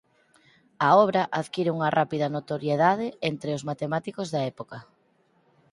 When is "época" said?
4.51-4.77